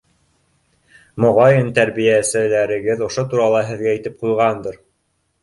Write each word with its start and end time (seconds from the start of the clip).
Моғайын, 1.25 1.69
тәрбиәселәрегеҙ 1.75 3.05
ошо 3.09 3.27
турала 3.35 3.63
һеҙгә 3.69 3.93
әйтеп 3.93 4.19
ҡуйғандыр. 4.25 4.83